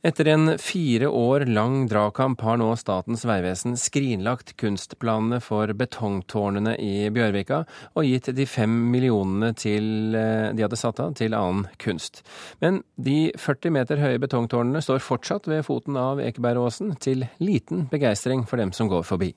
[0.00, 7.10] Etter en fire år lang dragkamp har nå Statens vegvesen skrinlagt kunstplanene for betongtårnene i
[7.12, 12.22] Bjørvika, og gitt de fem millionene til, eh, de hadde satt av til annen kunst.
[12.64, 18.48] Men de 40 meter høye betongtårnene står fortsatt ved foten av Ekebergåsen, til liten begeistring
[18.48, 19.34] for dem som går forbi.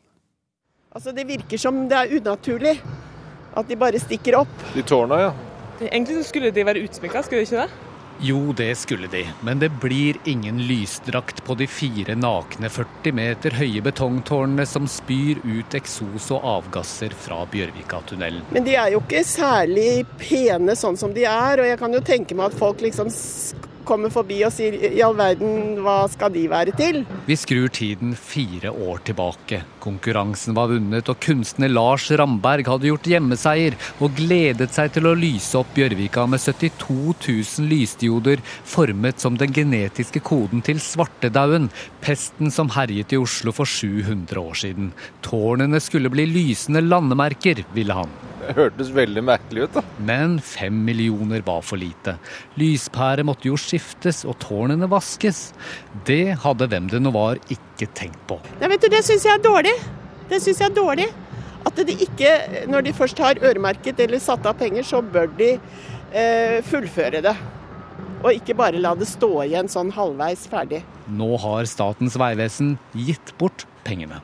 [0.96, 2.80] Altså, det virker som det er unaturlig.
[3.54, 4.74] At de bare stikker opp.
[4.74, 5.34] De tårna, ja.
[5.82, 7.93] Egentlig skulle de være utsmykka, skulle de ikke det?
[8.22, 13.58] Jo, det skulle de, men det blir ingen lysdrakt på de fire nakne 40 meter
[13.58, 18.46] høye betongtårnene som spyr ut eksos og avgasser fra Bjørvikatunnelen.
[18.54, 22.04] Men de er jo ikke særlig pene sånn som de er, og jeg kan jo
[22.06, 23.12] tenke meg at folk liksom
[23.88, 27.02] kommer forbi og sier i all verden, hva skal de være til?
[27.28, 29.62] Vi skrur tiden fire år tilbake.
[29.84, 35.16] Konkurransen var vunnet, og kunstner Lars Ramberg hadde gjort hjemmeseier og gledet seg til å
[35.18, 36.98] lyse opp Bjørvika med 72
[37.60, 41.70] 000 lysdioder formet som den genetiske koden til svartedauden,
[42.04, 44.94] pesten som herjet i Oslo for 700 år siden.
[45.26, 48.33] Tårnene skulle bli lysende landemerker, ville han.
[48.44, 49.84] Det hørtes veldig merkelig ut, da.
[50.04, 52.18] Men fem millioner var for lite.
[52.60, 55.46] Lyspærer måtte jo skiftes og tårnene vaskes.
[56.08, 58.40] Det hadde hvem det nå var ikke tenkt på.
[58.60, 59.76] Nei, vet du, Det syns jeg er dårlig.
[60.30, 61.10] Det syns jeg er dårlig.
[61.64, 62.32] At de ikke,
[62.68, 67.36] når de først har øremerket eller satt av penger, så bør de eh, fullføre det.
[68.24, 70.84] Og ikke bare la det stå igjen sånn halvveis ferdig.
[71.12, 74.22] Nå har Statens vegvesen gitt bort pengene.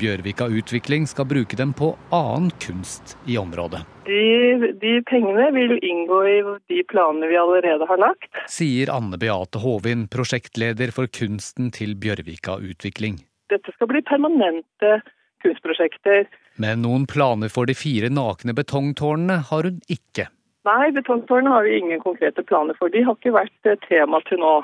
[0.00, 3.82] Bjørvika Utvikling skal bruke dem på annen kunst i området.
[4.08, 6.38] De, de, pengene vil inngå i
[6.72, 8.42] de planene vi allerede har lagt.
[8.50, 13.20] Sier Anne Beate Hovin, prosjektleder for kunsten til Bjørvika Utvikling.
[13.50, 15.00] Dette skal bli permanente
[15.42, 16.26] kunstprosjekter.
[16.60, 20.28] Men noen planer for de fire nakne betongtårnene har hun ikke.
[20.68, 22.92] Nei, betongtårnene har vi ingen konkrete planer for.
[22.92, 24.58] De har ikke vært tema til nå.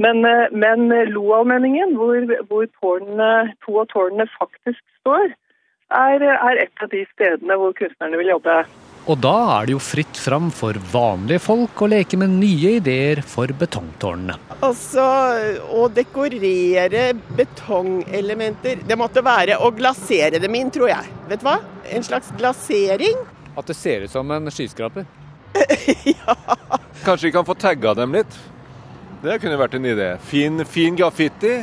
[0.00, 5.34] Men, eh, men Loallmenningen, hvor, hvor tårnene, to av tårnene faktisk står,
[5.92, 8.62] er, er et av de stedene hvor kunstnerne vil jobbe.
[9.10, 13.18] Og da er det jo fritt fram for vanlige folk å leke med nye ideer
[13.26, 14.36] for betongtårnene.
[14.62, 15.06] Altså
[15.74, 21.10] å dekorere betongelementer Det måtte være å glasere dem inn, tror jeg.
[21.32, 21.58] Vet du hva?
[21.90, 23.18] En slags glasering.
[23.58, 25.08] At det ser ut som en skyskraper?
[26.14, 26.38] ja.
[27.02, 28.38] Kanskje vi kan få tagga dem litt?
[29.22, 30.06] Det kunne vært en idé.
[30.26, 31.60] Fin, fin graffiti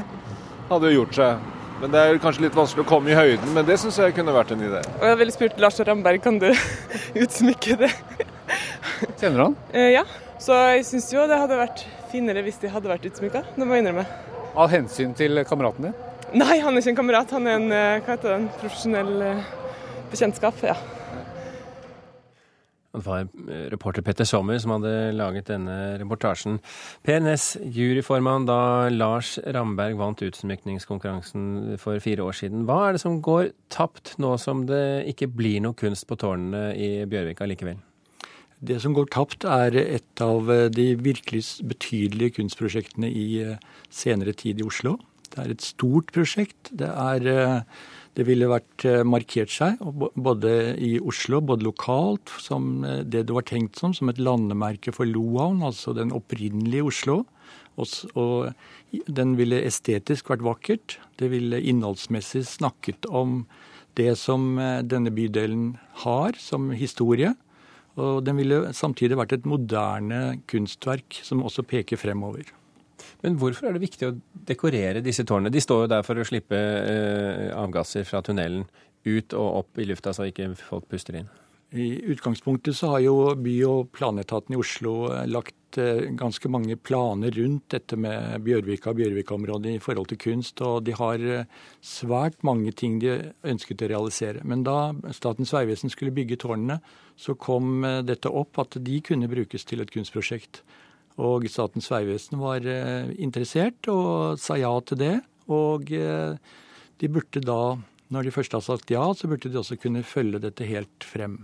[0.70, 1.47] hadde jo gjort seg.
[1.81, 4.34] Men Det er kanskje litt vanskelig å komme i høyden, men det syns jeg kunne
[4.36, 4.81] vært en idé.
[5.00, 6.50] Og Jeg ville spurt Lars Ramberg, kan du
[7.24, 7.92] utsmykke det?
[9.20, 9.56] Kjenner du han?
[9.72, 10.03] Eh, ja.
[10.40, 13.44] Så jeg syns jo det hadde vært finere hvis de hadde vært utsmykka.
[13.56, 14.06] Det må jeg innrømme.
[14.59, 15.97] Av hensyn til kameraten din?
[16.40, 17.31] Nei, han er ikke en kamerat.
[17.36, 19.44] Han er en, eh, hva heter det, en profesjonell eh,
[20.12, 20.64] bekjentskap.
[20.64, 20.76] ja.
[22.90, 23.28] Det var
[23.70, 26.56] reporter Petter Sommer som hadde laget denne reportasjen.
[27.06, 32.64] Per Næss, juryformann da Lars Ramberg vant utsmykningskonkurransen for fire år siden.
[32.66, 36.74] Hva er det som går tapt nå som det ikke blir noe kunst på tårnene
[36.74, 37.78] i Bjørvika likevel?
[38.60, 43.30] Det som går tapt, er et av de virkelig betydelige kunstprosjektene i
[43.94, 44.98] senere tid i Oslo.
[45.30, 46.74] Det er et stort prosjekt.
[46.74, 47.62] Det er
[48.18, 49.80] det ville vært markert seg,
[50.16, 55.08] både i Oslo, både lokalt, som det det var tenkt som, som et landemerke for
[55.08, 57.22] Lohavn, altså den opprinnelige Oslo.
[57.80, 58.50] Og,
[58.92, 60.97] den ville estetisk vært vakkert.
[61.22, 63.44] Det ville innholdsmessig snakket om
[64.00, 67.36] det som denne bydelen har som historie.
[68.00, 72.47] Og den ville samtidig vært et moderne kunstverk som også peker fremover.
[73.25, 74.16] Men hvorfor er det viktig å
[74.47, 75.52] dekorere disse tårnene?
[75.52, 78.63] De står jo der for å slippe eh, avgasser fra tunnelen
[79.07, 81.29] ut og opp i lufta, så ikke folk puster inn.
[81.75, 87.35] I utgangspunktet så har jo by- og planetaten i Oslo lagt eh, ganske mange planer
[87.35, 91.28] rundt dette med Bjørvika og Bjørvika-området i forhold til kunst, og de har
[91.85, 94.47] svært mange ting de ønsket å realisere.
[94.47, 96.79] Men da Statens vegvesen skulle bygge tårnene,
[97.19, 100.63] så kom dette opp at de kunne brukes til et kunstprosjekt.
[101.19, 102.63] Og Statens vegvesen var
[103.19, 105.14] interessert og sa ja til det.
[105.52, 107.61] Og de burde da,
[108.08, 111.41] når de først har sagt ja, så burde de også kunne følge dette helt frem.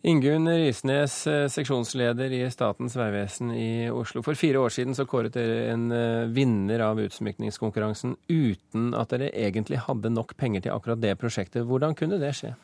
[0.00, 1.12] Ingunn Risnes,
[1.52, 4.22] seksjonsleder i Statens vegvesen i Oslo.
[4.24, 5.92] For fire år siden så kåret dere en
[6.32, 11.68] vinner av utsmykningskonkurransen uten at dere egentlig hadde nok penger til akkurat det prosjektet.
[11.68, 12.54] Hvordan kunne det skje?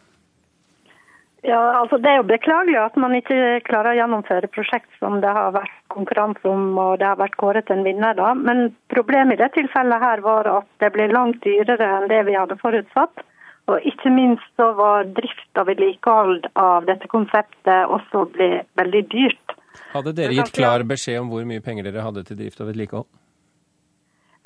[1.47, 5.31] Ja, altså Det er jo beklagelig at man ikke klarer å gjennomføre prosjekt som det
[5.31, 8.17] har vært konkurranse om og det har vært kåret en vinner.
[8.19, 8.33] da.
[8.35, 12.35] Men problemet i det tilfellet her var at det ble langt dyrere enn det vi
[12.35, 13.23] hadde forutsatt.
[13.71, 19.57] Og ikke minst så var drift og vedlikehold av dette konseptet også ble veldig dyrt.
[19.95, 23.07] Hadde dere gitt klar beskjed om hvor mye penger dere hadde til drift og vedlikehold?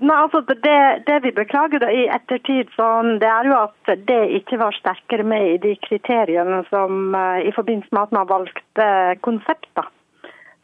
[0.01, 4.57] Nei, altså det, det vi beklager i ettertid, sånn, det er jo at det ikke
[4.63, 8.87] var sterkere med i de kriteriene som uh, i forbindelse med at man valgte
[9.27, 9.91] konsepter.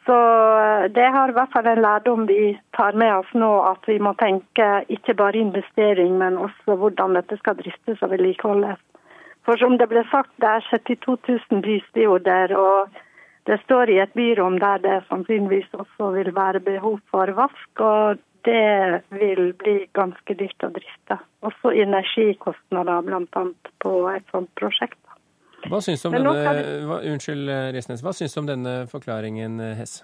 [0.09, 3.85] Så uh, det har i hvert fall en lærdom vi tar med oss nå, at
[3.91, 8.81] vi må tenke ikke bare investering, men også hvordan dette skal driftes og vedlikeholdes.
[9.45, 11.19] For som det ble sagt, det er 72
[11.53, 12.89] 000 bystioder, og
[13.47, 17.85] det står i et byrom der det sannsynligvis også vil være behov for vask.
[17.85, 21.19] og det vil bli ganske dyrt å drifte.
[21.47, 23.45] Også energikostnader bl.a.
[23.83, 24.99] på et sånt prosjekt.
[25.67, 26.57] Hva syns du om denne,
[26.87, 30.01] hva, unnskyld, Risnes, hva syns du om denne forklaringen, Hess?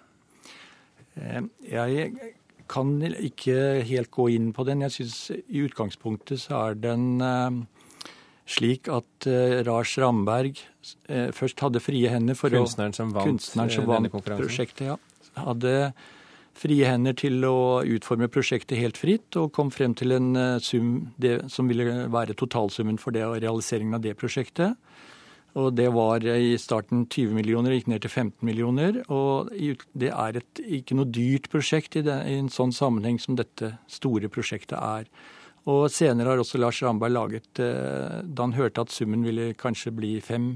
[1.21, 2.09] Eh, jeg
[2.73, 4.85] kan ikke helt gå inn på den.
[4.87, 7.61] Jeg syns i utgangspunktet så er den eh,
[8.49, 13.71] slik at uh, Lars Ramberg uh, først hadde frie hender for kunstneren som vant, kunstneren
[13.71, 14.91] som vant prosjektet.
[14.91, 14.97] Ja,
[15.39, 15.93] hadde
[16.59, 21.13] frie hender til å utforme prosjektet helt fritt, og kom frem til en eh, sum
[21.51, 24.79] som ville være totalsummen for det realiseringen av det prosjektet.
[25.59, 29.03] Og det var i starten 20 millioner, gikk ned til 15 millioner.
[29.13, 29.51] Og
[29.93, 33.75] det er et, ikke noe dyrt prosjekt i, det, i, en sånn sammenheng som dette
[33.91, 35.11] store prosjektet er.
[35.69, 39.93] Og senere har også Lars Ramberg laget, eh, da han hørte at summen ville kanskje
[39.95, 40.49] bli 5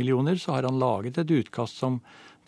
[0.00, 2.00] millioner, så har han laget et utkast som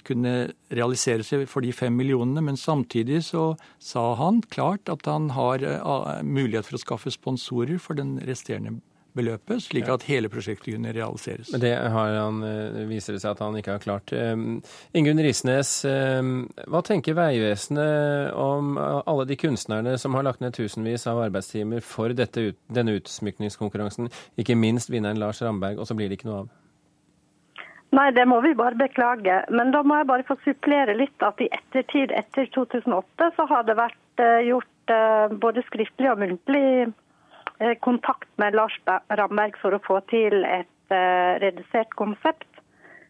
[0.06, 5.32] kunne realisere seg for de fem millionene, men samtidig så sa han klart at han
[5.37, 8.79] har uh, mulighet for å skaffe sponsorer for den resterende
[9.17, 11.49] beløpet, slik at hele prosjektet kunne realiseres.
[11.50, 14.12] Men det har han, eh, viser det seg at han ikke har klart.
[14.14, 14.61] Um,
[14.94, 21.19] Ingunn Risnes, hva tenker Vegvesenet om alle de kunstnerne som har lagt ned tusenvis av
[21.25, 26.31] arbeidstimer for dette, denne utsmykningskonkurransen, ikke minst vinneren Lars Ramberg, og så blir det ikke
[26.31, 26.55] noe av?
[27.96, 29.40] Nei, det må vi bare beklage.
[29.50, 33.66] Men da må jeg bare få supplere litt at i ettertid, etter 2008, så har
[33.66, 38.76] det vært uh, gjort uh, både skriftlig og muntlig uh, kontakt med Lars
[39.19, 42.48] Ramberg for å få til et redusert konsept.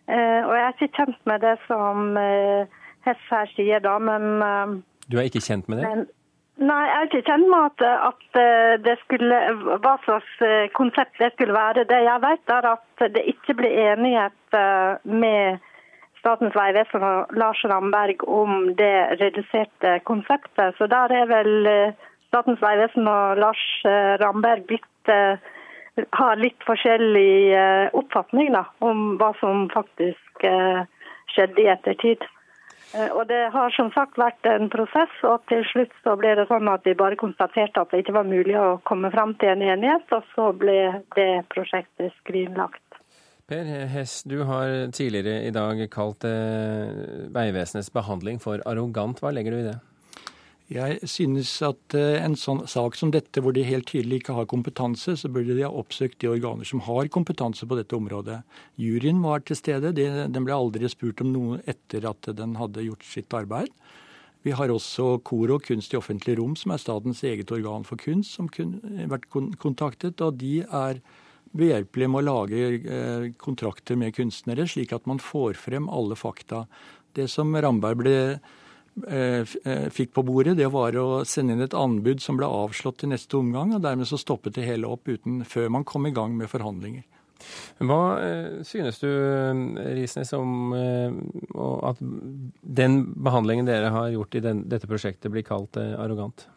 [0.05, 2.11] og jeg er ikke kjent med det som
[3.07, 5.89] Hess her sier, da, men Du er ikke kjent med det?
[5.89, 6.03] Men,
[6.61, 9.37] Nei, jeg er ikke kjent med at, at, eh, det skulle,
[9.81, 11.87] hva slags eh, konsept det skulle være.
[11.89, 15.63] Det jeg vet er at det ikke ble enighet eh, med
[16.21, 18.93] Statens vegvesen og Lars Ramberg om det
[19.23, 20.77] reduserte konseptet.
[20.77, 21.71] Så der er vel
[22.29, 23.63] Statens vegvesen og Lars
[24.21, 25.13] Ramberg blitt,
[26.13, 27.57] har litt forskjellig
[27.97, 32.29] oppfatning da, om hva som faktisk skjedde i ettertid.
[32.95, 36.49] Eh, og Det har som sagt vært en prosess, og til slutt så ble det
[36.51, 39.63] sånn at vi bare konstaterte at det ikke var mulig å komme fram til en
[39.63, 40.79] enighet, og så ble
[41.17, 42.83] det prosjektet skrinlagt.
[43.51, 49.19] Per Hess, du har tidligere i dag kalt eh, Vegvesenets behandling for arrogant.
[49.19, 49.79] Hva legger du i det?
[50.71, 54.47] Jeg synes at eh, en sånn sak som dette, hvor de helt tydelig ikke har
[54.51, 58.39] kompetanse, så burde de ha oppsøkt de organer som har kompetanse på dette området.
[58.79, 59.91] Juryen var til stede.
[59.97, 63.75] Den ble aldri spurt om noe etter at den hadde gjort sitt arbeid.
[64.47, 68.39] Vi har også KORO, Kunst i offentlig rom, som er statens eget organ for kunst,
[68.39, 69.27] som har vært
[69.61, 70.23] kontaktet.
[70.23, 71.03] Og de er
[71.51, 76.65] behjelpelige med å lage eh, kontrakter med kunstnere, slik at man får frem alle fakta.
[77.19, 78.17] Det som Ramberg ble
[79.01, 83.39] fikk på bordet, det var å sende inn et anbud som ble avslått i neste
[83.39, 83.75] omgang.
[83.75, 87.07] og Dermed så stoppet det hele opp uten, før man kom i gang med forhandlinger.
[87.81, 89.09] Hva eh, synes du,
[89.97, 96.49] Risnes, om at den behandlingen dere har gjort i den, dette prosjektet, blir kalt arrogant?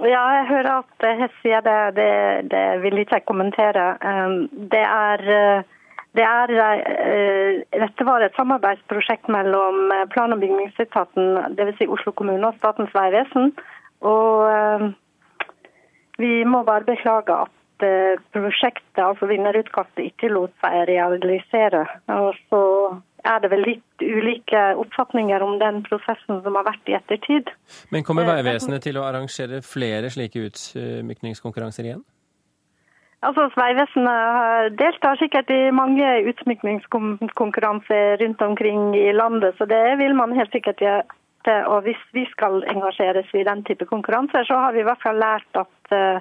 [0.00, 1.80] Ja, jeg hører at Hess sier det.
[1.98, 2.12] Det,
[2.48, 3.84] det vil ikke jeg kommentere.
[4.72, 5.66] Det er
[6.18, 11.78] det er, eh, dette var et samarbeidsprosjekt mellom eh, plan- og bygningsetaten, dvs.
[11.78, 13.52] Si Oslo kommune og Statens vegvesen.
[14.02, 14.88] Og eh,
[16.18, 17.56] vi må bare beklage at
[18.34, 21.86] prosjektet, altså vinnerutkastet, ikke lot seg realisere.
[22.12, 22.60] Og så
[23.24, 27.48] er det vel litt ulike oppfatninger om den prosessen som har vært i ettertid.
[27.88, 32.04] Men kommer Vegvesenet til å arrangere flere slike utsmykningskonkurranser igjen?
[33.20, 40.32] Altså, Vegvesenet deltar sikkert i mange utsmykningskonkurranser rundt omkring i landet, så det vil man
[40.32, 41.02] helt sikkert gjøre.
[41.72, 45.20] Og hvis vi skal engasjeres i den type konkurranser, så har vi i hvert fall
[45.20, 46.20] lært at, eh,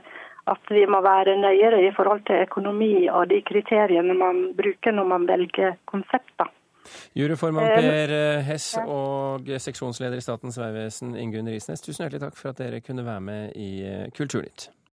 [0.54, 5.08] at vi må være nøyere i forhold til økonomi og de kriteriene man bruker når
[5.12, 6.48] man velger konsepter.
[7.20, 12.40] Juryformann eh, Per eh, Hess og seksjonsleder i Statens vegvesen Ingunn Risnes, tusen hjertelig takk
[12.40, 13.72] for at dere kunne være med i
[14.16, 14.72] Kulturnytt.